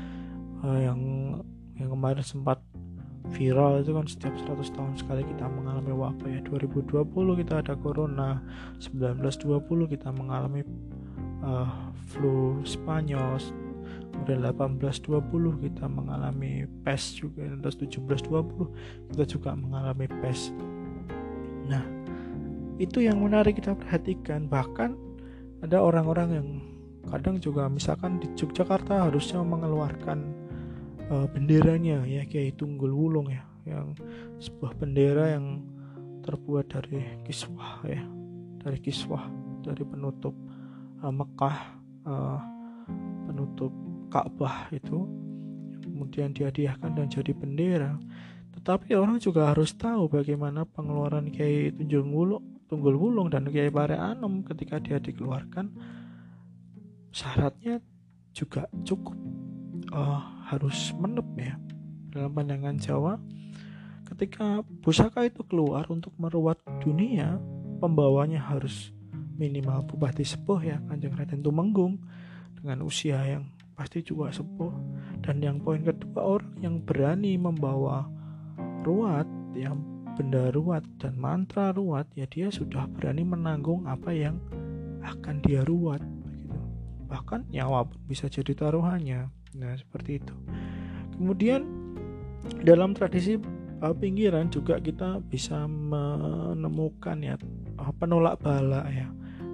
[0.65, 0.99] uh, yang
[1.77, 2.57] yang kemarin sempat
[3.31, 6.39] viral itu kan setiap 100 tahun sekali kita mengalami wabah ya.
[6.43, 8.43] 2020 kita ada corona
[8.83, 10.67] 1920 kita mengalami
[11.39, 13.39] uh, flu Spanyol
[14.13, 20.51] kemudian 1820 kita mengalami pes juga terus 1720 kita juga mengalami pes.
[21.67, 21.83] Nah
[22.77, 24.51] itu yang menarik kita perhatikan.
[24.51, 24.91] Bahkan
[25.63, 26.47] ada orang-orang yang
[27.07, 30.42] kadang juga misalkan di Yogyakarta harusnya mengeluarkan
[31.09, 33.95] uh, benderanya ya kayak Tunggul Wulung ya yang
[34.43, 35.63] sebuah bendera yang
[36.23, 38.03] terbuat dari kiswah ya
[38.63, 39.27] dari kiswah
[39.63, 40.35] dari penutup
[41.03, 41.57] uh, Mekah
[42.07, 42.39] uh,
[43.27, 43.71] penutup
[44.11, 45.09] Ka'bah itu
[45.83, 47.97] kemudian dihadiahkan dan jadi bendera.
[48.53, 53.97] Tetapi orang juga harus tahu bagaimana pengeluaran Kiai Tunjul Wulung Tunggul Wulung dan Kiai Pare
[53.97, 55.73] Anom ketika dia dikeluarkan
[57.13, 57.77] syaratnya
[58.33, 59.13] juga cukup
[59.93, 61.55] uh, harus menep ya.
[62.13, 63.13] Dalam pandangan Jawa
[64.13, 67.41] ketika pusaka itu keluar untuk meruat dunia
[67.81, 68.93] pembawanya harus
[69.33, 71.97] minimal bupati sepuh ya Kanjeng Raden Tumenggung
[72.53, 74.73] dengan usia yang pasti juga sepuh.
[75.23, 78.05] Dan yang poin kedua orang yang berani membawa
[78.83, 79.25] ruat
[79.55, 79.79] yang
[80.13, 84.37] benda ruat dan mantra ruat ya dia sudah berani menanggung apa yang
[85.01, 86.05] akan dia ruat
[87.09, 90.35] bahkan nyawa pun bisa jadi taruhannya nah seperti itu.
[91.17, 91.61] Kemudian
[92.65, 93.37] dalam tradisi
[93.83, 97.35] uh, pinggiran juga kita bisa menemukan ya
[97.79, 99.07] uh, penolak bala ya.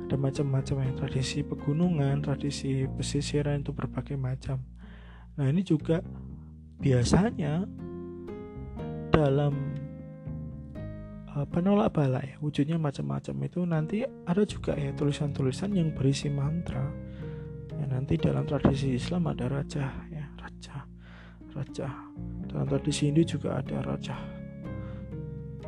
[0.10, 4.58] Ada macam-macam ya tradisi pegunungan tradisi pesisiran itu berbagai macam.
[5.38, 6.02] Nah ini juga
[6.82, 7.70] biasanya
[9.14, 9.54] dalam
[11.30, 13.36] uh, penolak bala ya wujudnya macam-macam.
[13.46, 17.09] Itu nanti ada juga ya tulisan-tulisan yang berisi mantra
[17.80, 20.84] ya nanti dalam tradisi Islam ada raja ya raja
[21.56, 21.88] raja
[22.52, 24.40] dalam tradisi Hindu juga ada raja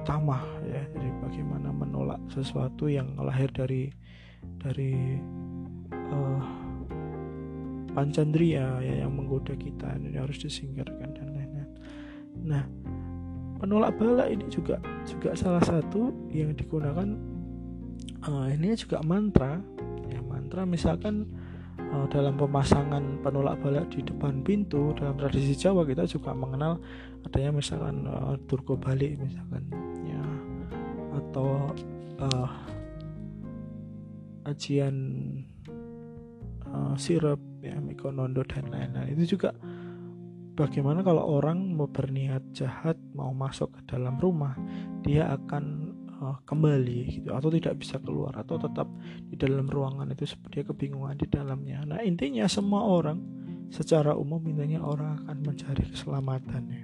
[0.04, 0.82] tamah ya.
[0.94, 3.90] Jadi bagaimana menolak sesuatu yang lahir dari
[4.62, 5.18] dari
[5.94, 6.44] uh,
[7.94, 11.70] pancandria ya yang menggoda kita ini harus disingkirkan dan lain-lain.
[12.42, 12.64] Nah
[13.62, 17.08] penolak bala ini juga juga salah satu yang digunakan
[18.26, 19.62] uh, ini juga mantra.
[20.10, 21.30] Ya mantra misalkan
[22.12, 26.76] dalam pemasangan penolak balik di depan pintu dalam tradisi Jawa kita juga mengenal
[27.24, 29.64] adanya misalkan uh, turko balik misalkan
[30.04, 30.24] ya.
[31.16, 31.72] Atau
[32.20, 32.50] uh,
[34.44, 34.96] ajian
[36.68, 39.16] uh, sirup ya mikonondo dan lain-lain.
[39.16, 39.56] Itu juga
[40.60, 44.60] bagaimana kalau orang mau berniat jahat mau masuk ke dalam rumah
[45.08, 45.81] dia akan
[46.22, 48.88] uh, kembali gitu atau tidak bisa keluar atau tetap
[49.28, 51.84] di dalam ruangan itu seperti kebingungan di dalamnya.
[51.84, 53.20] Nah intinya semua orang
[53.74, 56.84] secara umum intinya orang akan mencari keselamatan ya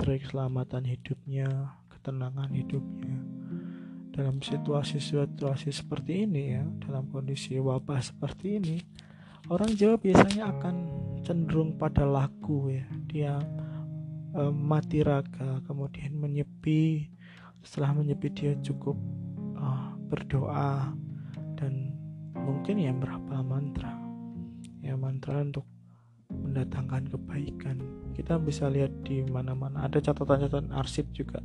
[0.00, 3.18] cari keselamatan hidupnya ketenangan hidupnya.
[4.10, 8.76] Dalam situasi-situasi seperti ini ya dalam kondisi wabah seperti ini
[9.52, 10.76] orang Jawa biasanya akan
[11.22, 12.86] cenderung pada laku ya.
[13.06, 13.34] Dia
[14.34, 17.12] e, mati raga kemudian menyepi
[17.60, 18.96] setelah menyepi dia cukup
[19.56, 19.66] e,
[20.08, 20.92] berdoa
[21.60, 21.94] dan
[22.34, 23.92] mungkin ya berapa mantra
[24.80, 25.68] ya mantra untuk
[26.30, 27.76] mendatangkan kebaikan
[28.16, 31.44] kita bisa lihat di mana-mana ada catatan-catatan arsip juga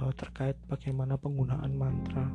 [0.00, 2.26] uh, terkait bagaimana penggunaan mantra.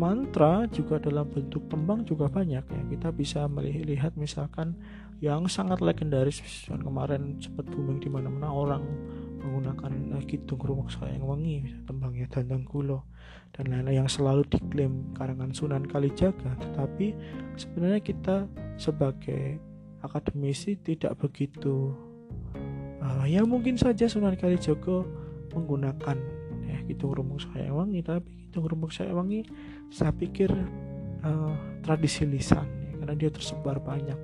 [0.00, 2.82] Mantra juga dalam bentuk tembang juga banyak ya.
[2.88, 4.72] Kita bisa melihat misalkan
[5.20, 6.40] yang sangat legendaris
[6.72, 8.82] kemarin sempat booming di mana-mana orang
[9.40, 13.08] menggunakan uh, kidung rumah sayang wengi tembangnya dandang kulo
[13.56, 16.54] dan lain-lain yang selalu diklaim karangan Sunan Kalijaga.
[16.60, 17.16] Tetapi
[17.56, 19.58] sebenarnya kita sebagai
[20.04, 21.96] akademisi tidak begitu
[23.00, 25.02] uh, ya mungkin saja Sunan Kalijaga
[25.56, 26.40] menggunakan
[26.90, 28.02] Kidung Rumbung wangi.
[28.02, 29.46] Tapi Kidung Rumbung wangi
[29.94, 30.50] saya pikir
[31.22, 31.54] uh,
[31.86, 34.18] tradisi lisan ya, karena dia tersebar banyak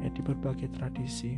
[0.00, 1.36] ya di berbagai tradisi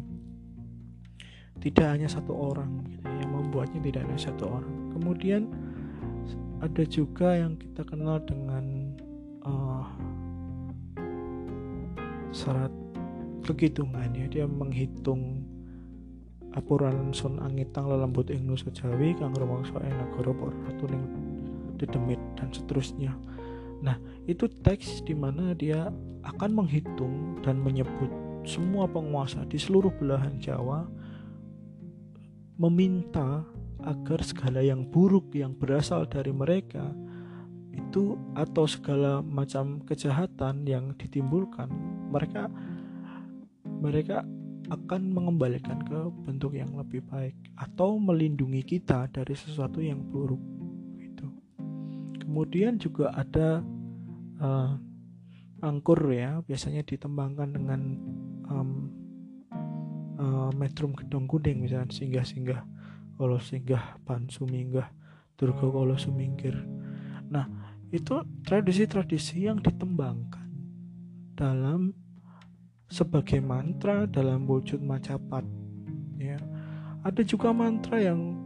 [1.63, 5.43] tidak hanya satu orang gitu, ya, yang membuatnya tidak hanya satu orang kemudian
[6.63, 8.97] ada juga yang kita kenal dengan
[9.45, 9.85] uh,
[12.33, 12.73] syarat
[13.45, 15.45] kehitungan ya dia menghitung
[16.55, 21.05] apuran sun angitang lelembut ing nusa kang rumangsa ing negara ratu ning
[21.77, 23.13] dedemit dan seterusnya.
[23.83, 25.91] Nah, itu teks di mana dia
[26.25, 28.09] akan menghitung dan menyebut
[28.47, 30.87] semua penguasa di seluruh belahan Jawa
[32.57, 33.43] meminta
[33.85, 36.95] agar segala yang buruk yang berasal dari mereka
[37.75, 41.67] itu atau segala macam kejahatan yang ditimbulkan
[42.09, 42.47] mereka
[43.83, 44.23] mereka
[44.73, 50.41] akan mengembalikan ke bentuk yang lebih baik atau melindungi kita dari sesuatu yang buruk
[50.97, 51.29] gitu.
[52.25, 53.61] Kemudian juga ada
[54.41, 54.73] uh,
[55.61, 57.81] angkur ya, biasanya ditembangkan dengan
[60.25, 62.65] uh, metrum gedong kuning misalnya singgah-singgah
[63.21, 64.89] kalau singgah pan suminggah
[65.37, 66.57] durga kalau sumingkir.
[67.29, 67.47] Nah,
[67.93, 70.49] itu tradisi-tradisi yang ditembangkan
[71.35, 71.95] dalam
[72.91, 75.43] sebagai mantra dalam wujud macapat
[76.15, 76.39] ya
[77.03, 78.39] ada juga mantra yang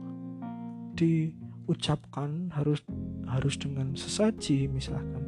[0.97, 2.81] diucapkan harus
[3.29, 5.28] harus dengan sesaji misalkan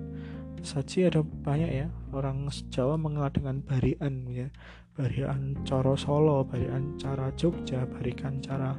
[0.60, 4.48] sesaji ada banyak ya orang Jawa mengenal dengan barian ya.
[4.94, 8.76] Barian coro Solo barian cara Jogja barikan cara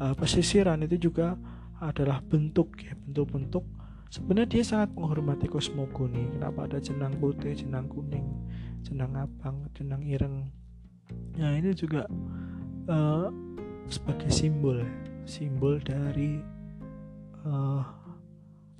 [0.00, 1.36] uh, pesisiran itu juga
[1.78, 3.64] adalah bentuk ya bentuk-bentuk.
[4.08, 6.32] Sebenarnya dia sangat menghormati kosmogoni.
[6.32, 8.24] Kenapa ada jenang putih jenang kuning
[8.86, 10.48] jenang abang jenang ireng?
[11.36, 12.08] Nah ini juga
[12.88, 13.28] uh,
[13.88, 14.80] sebagai simbol
[15.28, 16.40] simbol dari
[17.44, 17.84] uh,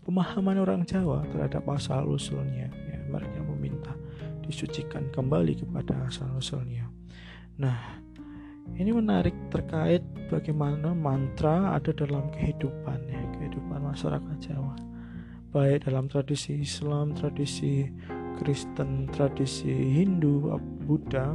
[0.09, 3.93] pemahaman orang Jawa terhadap asal usulnya ya, mereka meminta
[4.41, 6.89] disucikan kembali kepada asal usulnya
[7.61, 8.01] nah
[8.81, 10.01] ini menarik terkait
[10.33, 14.73] bagaimana mantra ada dalam kehidupan ya kehidupan masyarakat Jawa
[15.53, 17.93] baik dalam tradisi Islam tradisi
[18.39, 20.47] Kristen, tradisi Hindu,
[20.87, 21.35] Buddha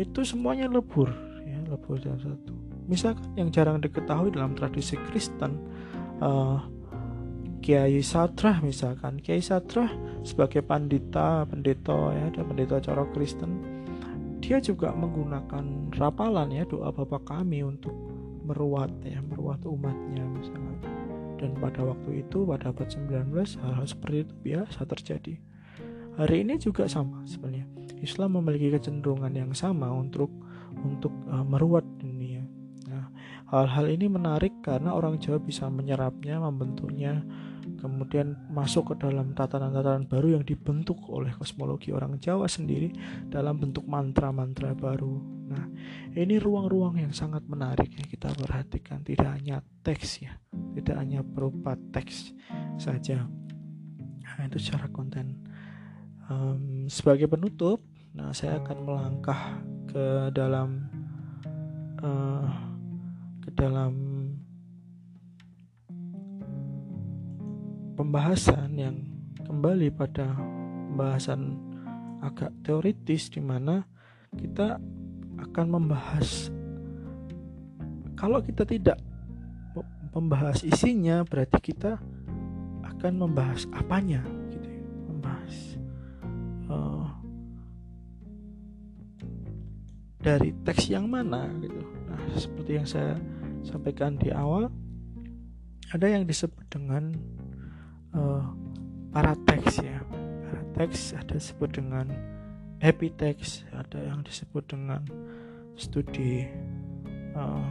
[0.00, 1.12] itu semuanya lebur
[1.44, 2.56] ya lebur dalam satu.
[2.88, 5.60] Misalkan yang jarang diketahui dalam tradisi Kristen
[6.24, 6.64] uh,
[7.62, 9.22] Kiai Satrah misalkan.
[9.22, 9.88] Kiai Satrah
[10.26, 13.82] sebagai pandita pendeta ya dan pendeta cara Kristen
[14.42, 17.94] dia juga menggunakan rapalan ya doa Bapa kami untuk
[18.42, 20.82] meruat ya meruat umatnya misalkan.
[21.38, 25.34] Dan pada waktu itu pada abad 19 hal-hal seperti itu biasa terjadi.
[26.18, 27.70] Hari ini juga sama sebenarnya.
[28.02, 30.28] Islam memiliki kecenderungan yang sama untuk
[30.82, 32.42] untuk uh, meruat dunia.
[32.90, 33.14] Nah
[33.46, 37.22] hal-hal ini menarik karena orang Jawa bisa menyerapnya membentuknya
[37.82, 42.94] kemudian masuk ke dalam tatanan-tatanan baru yang dibentuk oleh kosmologi orang Jawa sendiri
[43.26, 45.18] dalam bentuk mantra-mantra baru.
[45.50, 45.66] Nah,
[46.14, 50.38] ini ruang-ruang yang sangat menarik yang kita perhatikan, tidak hanya teks ya,
[50.78, 52.30] tidak hanya berupa teks
[52.78, 53.26] saja.
[54.22, 55.42] Nah, itu secara konten
[56.30, 60.84] um, sebagai penutup Nah, saya akan melangkah ke dalam
[62.04, 62.48] uh,
[63.40, 63.92] ke dalam
[68.02, 68.98] pembahasan yang
[69.46, 70.34] kembali pada
[70.90, 71.54] pembahasan
[72.18, 73.86] agak teoritis di mana
[74.34, 74.82] kita
[75.38, 76.50] akan membahas
[78.18, 78.98] kalau kita tidak
[80.10, 82.02] membahas isinya berarti kita
[82.82, 84.82] akan membahas apanya gitu ya.
[85.06, 85.54] membahas
[86.74, 87.06] uh,
[90.18, 91.82] dari teks yang mana gitu.
[92.10, 93.14] Nah, seperti yang saya
[93.66, 94.70] sampaikan di awal,
[95.90, 97.10] ada yang disebut dengan
[98.16, 98.44] uh,
[99.12, 100.00] parateks ya.
[100.48, 102.06] Parateks ada disebut dengan
[102.82, 105.04] epiteks, ada yang disebut dengan
[105.76, 106.48] studi
[107.36, 107.68] uh,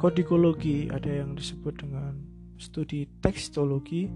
[0.00, 2.16] kodikologi, ada yang disebut dengan
[2.56, 4.08] studi tekstologi.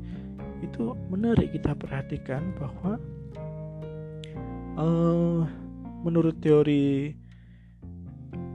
[0.60, 3.00] Itu menarik kita perhatikan bahwa
[4.76, 5.42] uh,
[6.04, 7.12] menurut teori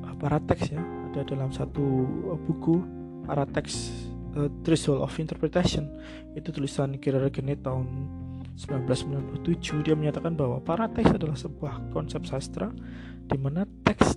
[0.05, 0.81] uh, parateks ya
[1.11, 2.05] ada dalam satu
[2.45, 2.81] buku
[3.25, 4.04] parateks
[4.35, 5.87] uh, Threshold of Interpretation
[6.35, 7.87] itu tulisan Kira Regene tahun
[8.55, 12.71] 1997 dia menyatakan bahwa parateks adalah sebuah konsep sastra
[13.27, 14.15] di mana teks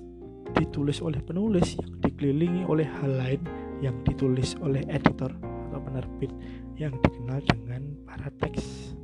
[0.54, 3.42] ditulis oleh penulis yang dikelilingi oleh hal lain
[3.82, 5.30] yang ditulis oleh editor
[5.70, 6.30] atau penerbit
[6.78, 8.94] yang dikenal dengan parateks.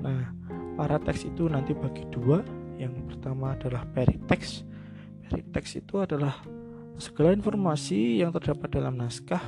[0.00, 0.32] Nah,
[0.76, 2.40] parateks itu nanti bagi dua
[2.80, 4.64] yang pertama adalah peritext.
[5.28, 6.40] Peritext itu adalah
[6.96, 9.40] segala informasi yang terdapat dalam naskah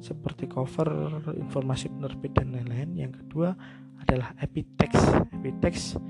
[0.00, 2.96] seperti cover, informasi penerbit dan lain-lain.
[2.96, 3.56] Yang kedua
[4.00, 5.04] adalah epitext.
[5.32, 6.00] Epitext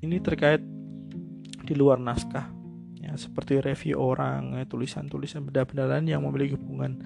[0.00, 0.64] ini terkait
[1.64, 2.60] di luar naskah
[3.00, 7.00] ya seperti review orang, ya, tulisan-tulisan benda-benda lain yang memiliki hubungan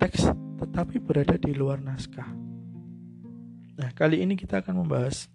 [0.00, 2.28] teks tetapi berada di luar naskah.
[3.80, 5.28] Nah, kali ini kita akan membahas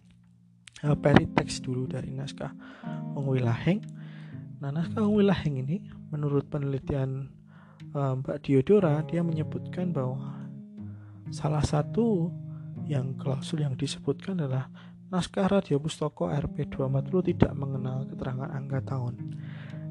[0.85, 0.97] uh,
[1.61, 2.53] dulu dari naskah
[3.17, 3.81] Hong Wilaheng.
[4.61, 5.81] Nah, naskah Hong Wilaheng ini
[6.13, 7.29] menurut penelitian
[7.95, 10.51] Mbak Diodora dia menyebutkan bahwa
[11.31, 12.27] salah satu
[12.83, 14.67] yang klausul yang disebutkan adalah
[15.07, 19.15] naskah radio pustaka RP240 tidak mengenal keterangan angka tahun.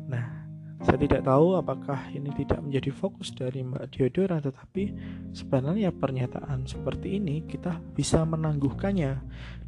[0.05, 0.45] Nah,
[0.85, 4.85] saya tidak tahu apakah ini tidak menjadi fokus dari Mbak Diodora tetapi
[5.33, 9.13] sebenarnya pernyataan seperti ini kita bisa menangguhkannya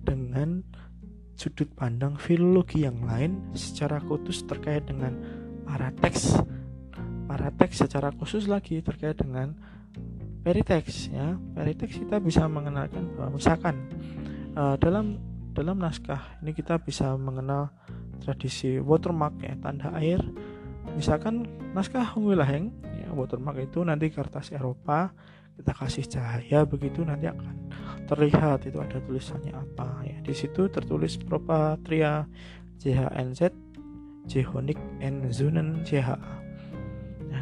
[0.05, 0.61] dengan
[1.41, 5.17] sudut pandang filologi yang lain secara khusus terkait dengan
[5.65, 6.37] para teks
[7.27, 9.53] para teks secara khusus lagi terkait dengan
[10.47, 13.75] periteks ya periteks kita bisa mengenalkan bahwa misalkan
[14.55, 15.19] uh, dalam
[15.51, 17.75] dalam naskah ini kita bisa mengenal
[18.23, 20.23] tradisi watermark ya tanda air
[20.95, 22.71] misalkan naskah Wilaheng
[23.03, 25.11] ya watermark itu nanti kertas Eropa
[25.57, 27.73] kita kasih cahaya begitu nanti akan
[28.07, 32.29] terlihat itu ada tulisannya apa ya di situ tertulis Propatria
[32.79, 33.51] JHNZ
[34.29, 36.46] Jehonik N Zunen JHA nah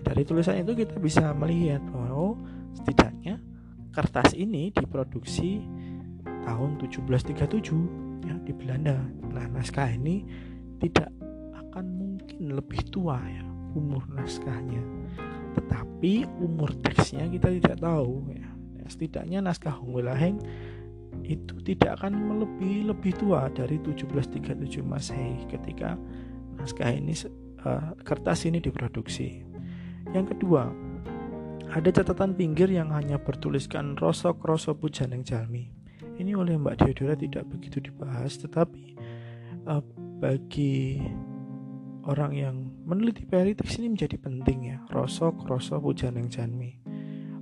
[0.04, 2.34] dari tulisan itu kita bisa melihat bahwa oh,
[2.76, 3.40] setidaknya
[3.94, 5.64] kertas ini diproduksi
[6.44, 9.00] tahun 1737 ya di Belanda.
[9.32, 10.22] Nah naskah ini
[10.78, 11.08] tidak
[11.56, 13.42] akan mungkin lebih tua ya
[13.74, 14.82] umur naskahnya.
[15.54, 18.48] Tetapi umur teksnya kita tidak tahu ya.
[18.84, 20.36] Setidaknya naskah Hongwelaheng
[21.24, 25.96] itu tidak akan melebihi lebih tua dari 1737 Masehi ketika
[26.58, 27.14] naskah ini
[27.64, 29.43] uh, kertas ini diproduksi.
[30.12, 30.68] Yang kedua,
[31.72, 35.72] ada catatan pinggir yang hanya bertuliskan rosok roso pujaneng jalmi.
[36.14, 38.94] Ini oleh Mbak Diodora tidak begitu dibahas, tetapi
[39.66, 39.82] uh,
[40.22, 41.02] bagi
[42.04, 44.78] orang yang meneliti peritik ini menjadi penting ya.
[44.92, 46.78] Rosok roso pujaneng jalmi.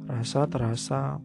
[0.08, 1.20] Rasa terasa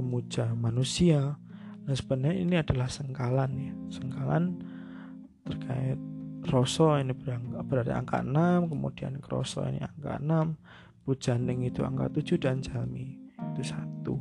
[0.00, 1.36] memuja manusia.
[1.84, 4.56] Nah sebenarnya ini adalah sengkalan ya, sengkalan
[5.44, 5.98] terkait
[6.48, 7.12] Roso ini
[7.66, 13.20] berada angka 6, kemudian Kroso ini angka 6, Pujaning itu angka 7 dan Jalmi
[13.52, 14.16] itu satu.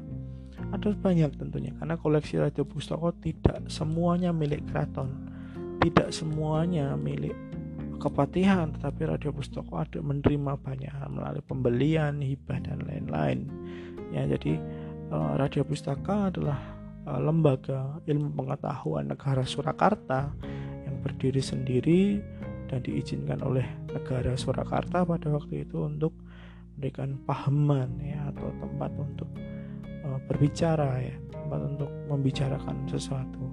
[0.69, 5.29] Ada banyak tentunya karena koleksi Radio Pustoko tidak semuanya milik keraton,
[5.81, 7.33] tidak semuanya milik
[7.97, 13.49] kepatihan tetapi radio pustaka ada menerima banyak melalui pembelian hibah dan lain-lain
[14.13, 14.61] ya jadi
[15.09, 16.76] uh, radio pustaka adalah
[17.15, 20.35] lembaga ilmu pengetahuan negara Surakarta
[20.83, 22.19] yang berdiri sendiri
[22.67, 26.11] dan diizinkan oleh negara Surakarta pada waktu itu untuk
[26.75, 29.29] memberikan pahaman ya atau tempat untuk
[30.03, 33.43] uh, berbicara ya tempat untuk membicarakan sesuatu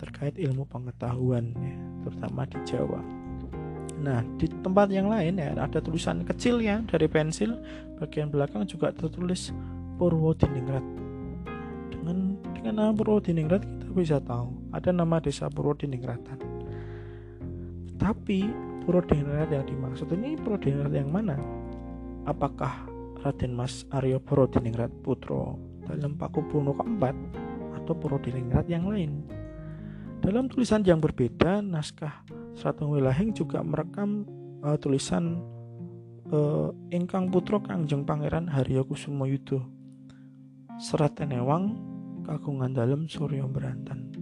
[0.00, 3.00] terkait ilmu pengetahuan ya terutama di Jawa.
[4.02, 7.54] Nah di tempat yang lain ya ada tulisan kecil ya dari pensil
[8.02, 9.54] bagian belakang juga tertulis
[10.00, 11.01] Purwodiningrat.
[12.02, 16.18] Dengan dengan nama Purwodiningrat kita bisa tahu ada nama desa Purwodiningrat
[18.02, 18.50] tapi
[18.82, 21.38] Purwodiningrat yang dimaksud ini Purwodiningrat yang mana?
[22.26, 22.90] Apakah
[23.22, 25.54] Raden Mas Aryo Purwodiningrat Putro
[25.86, 27.14] dalam Paku keempat
[27.78, 29.22] atau Purwodiningrat yang lain?
[30.18, 32.26] Dalam tulisan yang berbeda, naskah
[32.58, 34.26] Seratung Wilahing juga merekam
[34.66, 35.38] uh, tulisan
[36.34, 39.62] uh, Ingkang Kangjeng Pangeran Haryo Kusumo Yudo
[40.82, 41.91] Serat Tenewang
[42.22, 44.14] Kagungan Dalam Suryo Berantan.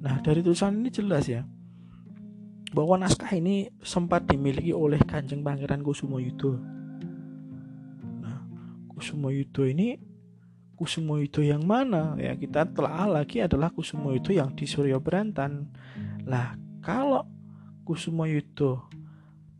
[0.00, 1.42] Nah, dari tulisan ini jelas ya
[2.76, 6.60] bahwa naskah ini sempat dimiliki oleh Kanjeng Pangeran Kusumo Yudo.
[8.20, 8.44] Nah,
[8.92, 9.96] Kusumo Yudo ini
[10.76, 12.12] Kusumo Yudo yang mana?
[12.20, 15.72] Ya, kita telah lagi adalah Kusumo Yudo yang di Suryo Berantan.
[16.28, 16.52] Lah,
[16.84, 17.24] kalau
[17.88, 18.92] Kusumo Yudo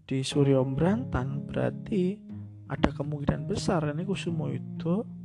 [0.05, 2.21] di Suryo Berantan berarti
[2.69, 5.16] ada kemungkinan besar ini Kusumo Yudo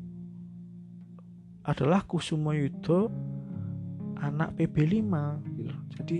[1.65, 3.11] adalah Kusumo Yudo
[4.21, 5.13] anak PB5
[5.57, 5.75] gitu.
[5.97, 6.17] Jadi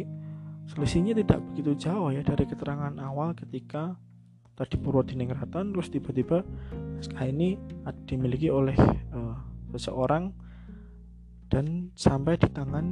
[0.72, 4.00] Selisihnya tidak begitu jauh ya dari keterangan awal ketika
[4.56, 6.48] tadi Purwodiningrat terus tiba-tiba
[6.96, 7.60] naskah ini
[8.08, 8.80] dimiliki oleh
[9.12, 9.36] uh,
[9.76, 10.32] seseorang
[11.52, 12.88] dan sampai di tangan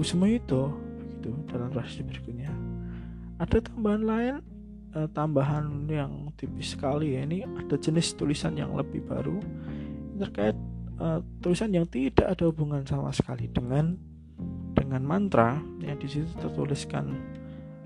[0.00, 2.52] Kusumo itu begitu dalam proses berikutnya.
[3.36, 4.34] Ada tambahan lain
[4.96, 9.40] uh, tambahan yang tipis sekali ya ini ada jenis tulisan yang lebih baru
[10.16, 10.56] terkait
[11.00, 13.96] uh, tulisan yang tidak ada hubungan sama sekali dengan
[14.76, 17.16] dengan mantra yang di situ tertuliskan.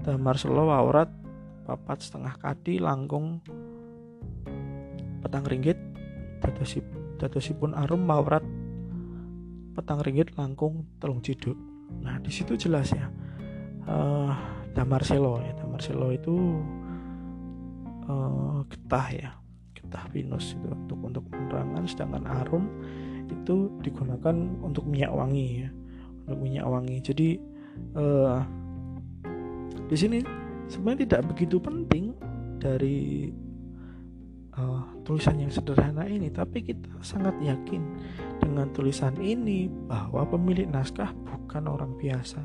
[0.01, 1.13] Damar selo aurat
[1.69, 3.45] papat setengah kadi langkung
[5.21, 5.77] petang ringgit
[7.21, 8.43] dadosi pun arum mawrat
[9.77, 11.55] petang ringgit langkung telung ciduk.
[12.01, 13.13] Nah di situ jelas ya
[13.87, 14.33] uh,
[14.73, 16.65] damar selo ya damar selo itu
[18.09, 19.31] uh, getah ya
[19.91, 22.71] getah pinus itu untuk untuk penerangan sedangkan arum
[23.27, 25.71] itu digunakan untuk minyak wangi ya
[26.39, 27.03] minyak wangi.
[27.03, 27.29] Jadi
[27.99, 28.39] uh,
[29.91, 30.19] di sini
[30.71, 32.15] sebenarnya tidak begitu penting
[32.61, 33.31] dari
[34.55, 37.83] uh, tulisan yang sederhana ini tapi kita sangat yakin
[38.39, 42.39] dengan tulisan ini bahwa pemilik naskah bukan orang biasa.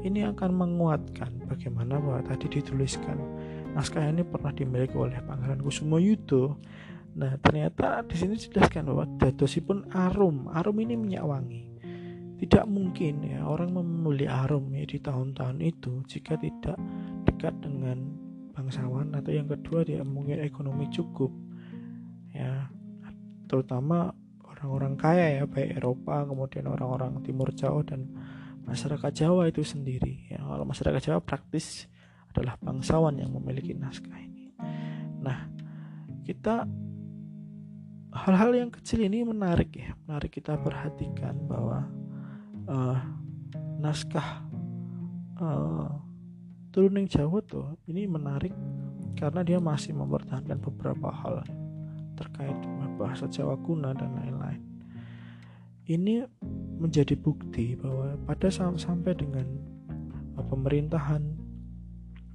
[0.00, 3.18] Ini akan menguatkan bagaimana bahwa tadi dituliskan
[3.72, 6.58] naskah ini pernah dimiliki oleh Pangeran Kusumo Yudo
[7.18, 9.04] Nah ternyata di sini dijelaskan bahwa
[9.66, 11.66] pun arum, arum ini minyak wangi.
[12.40, 16.78] Tidak mungkin ya orang membeli arum ya di tahun-tahun itu jika tidak
[17.28, 18.16] dekat dengan
[18.54, 21.28] bangsawan atau yang kedua dia mungkin ekonomi cukup.
[22.30, 22.70] Ya
[23.50, 24.14] terutama
[24.46, 28.06] orang-orang kaya ya baik Eropa kemudian orang-orang Timur Jawa dan
[28.64, 30.30] masyarakat Jawa itu sendiri.
[30.30, 31.90] Ya kalau masyarakat Jawa praktis
[32.30, 34.54] adalah bangsawan yang memiliki naskah ini
[35.20, 35.50] nah
[36.24, 36.64] kita
[38.10, 41.86] hal-hal yang kecil ini menarik ya menarik kita perhatikan bahwa
[42.66, 42.98] uh,
[43.78, 44.42] naskah
[45.38, 45.90] uh,
[46.70, 48.54] turuning Jawa tuh ini menarik
[49.18, 51.42] karena dia masih mempertahankan beberapa hal
[52.14, 52.56] terkait
[53.00, 54.60] bahasa Jawa kuno dan lain-lain.
[55.88, 56.28] Ini
[56.76, 59.48] menjadi bukti bahwa pada sampai dengan
[60.36, 61.39] uh, pemerintahan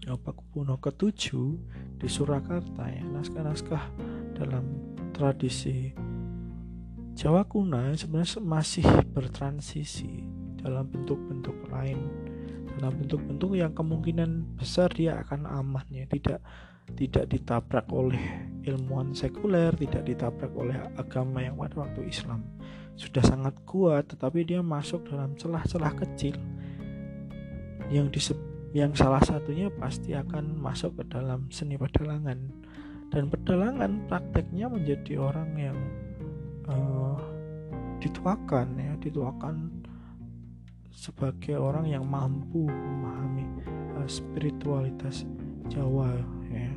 [0.09, 1.23] uh, Pakubuwono ke-7
[1.97, 3.83] di Surakarta ya naskah-naskah
[4.35, 4.65] dalam
[5.15, 5.95] tradisi
[7.15, 8.83] Jawa kuno sebenarnya masih
[9.15, 10.19] bertransisi
[10.59, 11.95] dalam bentuk-bentuk lain.
[12.75, 16.43] Dalam bentuk-bentuk yang kemungkinan besar dia akan aman ya tidak
[16.99, 18.19] tidak ditabrak oleh
[18.67, 22.43] ilmuwan sekuler tidak ditabrak oleh agama yang pada waktu Islam.
[22.99, 26.35] Sudah sangat kuat tetapi dia masuk dalam celah-celah kecil
[27.87, 32.35] yang disebut yang salah satunya pasti akan masuk ke dalam seni pedalangan.
[33.07, 35.79] Dan pedalangan prakteknya menjadi orang yang
[36.67, 37.15] uh,
[38.03, 39.71] dituakan ya dituakan
[40.91, 43.47] sebagai orang yang mampu memahami
[43.95, 45.23] uh, spiritualitas
[45.71, 46.11] Jawa
[46.51, 46.75] ya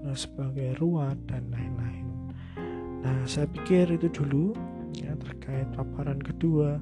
[0.00, 2.08] nah, sebagai ruat dan lain-lain.
[3.04, 4.56] Nah saya pikir itu dulu
[4.96, 6.80] ya terkait paparan kedua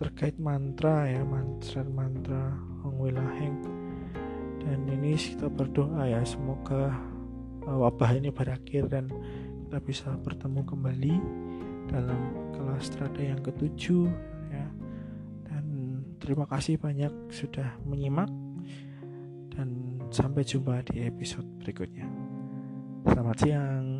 [0.00, 1.24] terkait mantra ya
[1.92, 2.56] mantra
[2.98, 3.76] Wilaheng
[4.66, 6.90] dan ini kita berdoa ya semoga
[7.66, 9.06] uh, wabah ini berakhir dan
[9.66, 11.14] kita bisa bertemu kembali
[11.86, 14.10] dalam kelas strada yang ketujuh
[14.50, 14.66] ya.
[15.46, 15.64] Dan
[16.18, 18.30] terima kasih banyak sudah menyimak.
[19.54, 22.06] Dan sampai jumpa di episode berikutnya.
[23.06, 23.95] Selamat siang